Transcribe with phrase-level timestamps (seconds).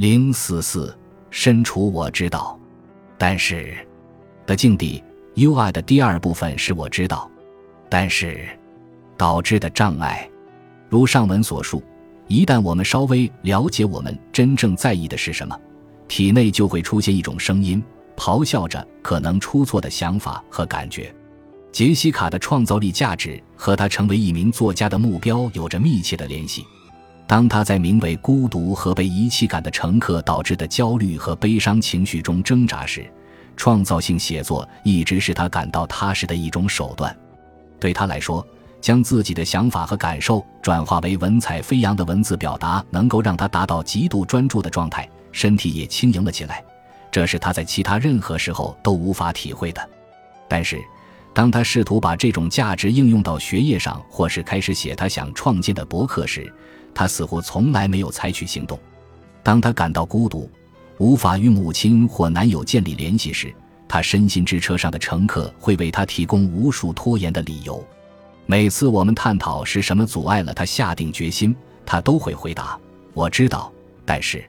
[0.00, 0.96] 零四四，
[1.28, 2.58] 身处我知道，
[3.18, 3.76] 但是
[4.46, 5.04] 的境地。
[5.34, 7.30] U I 的第二部分是我知道，
[7.90, 8.48] 但是
[9.18, 10.26] 导致的障碍，
[10.88, 11.82] 如上文所述，
[12.28, 15.54] 一旦我们稍微了解我们真正在意的是什么，
[16.08, 17.82] 体内就会出现一种声音，
[18.16, 21.14] 咆哮着可能出错的想法和感觉。
[21.70, 26.64] 杰西卡的创造力价值和她成为一名作家的目标有着密切的联系。
[27.30, 33.08] 当他在名为孤独和被遗弃感的乘客导致的焦虑和悲伤情绪中挣扎时，
[33.56, 37.16] 创造性写作一直是他感到踏实的一种手段。
[37.78, 38.44] 对他来说，
[38.80, 46.64] 将自己的想法和感受转化为文采飞扬的文字表达，能够让他达到极度专注的状态，身体也轻盈了起来。
[47.12, 49.88] 这是他在其他任何时候都无法体会的。
[50.48, 50.80] 但是，
[51.32, 56.52] 当他试图把这种价值应用到学业上，或是开始写他想创建的博客时，
[56.94, 58.78] 他似乎从来没有采取行动。
[59.42, 60.50] 当他感到孤独，
[60.98, 63.52] 无法与母亲或男友建立联系时，
[63.88, 67.82] 他深信之车上的乘客会为他提供无数拖延的理由。
[68.46, 71.56] 每次我们探讨是什么阻碍了他下定决心，
[71.86, 72.78] 他都会回答
[73.14, 73.72] ：“我知道，
[74.04, 74.44] 但是。”